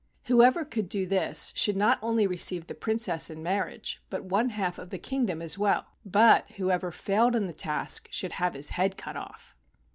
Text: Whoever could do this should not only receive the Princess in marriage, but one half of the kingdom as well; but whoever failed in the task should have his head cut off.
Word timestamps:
Whoever 0.23 0.65
could 0.65 0.89
do 0.89 1.05
this 1.05 1.53
should 1.55 1.77
not 1.77 1.99
only 2.01 2.25
receive 2.25 2.65
the 2.65 2.73
Princess 2.73 3.29
in 3.29 3.43
marriage, 3.43 4.01
but 4.09 4.23
one 4.25 4.49
half 4.49 4.79
of 4.79 4.89
the 4.89 4.97
kingdom 4.97 5.43
as 5.43 5.59
well; 5.59 5.85
but 6.03 6.49
whoever 6.53 6.89
failed 6.91 7.35
in 7.35 7.45
the 7.45 7.53
task 7.53 8.07
should 8.09 8.31
have 8.31 8.55
his 8.55 8.71
head 8.71 8.97
cut 8.97 9.15
off. 9.15 9.55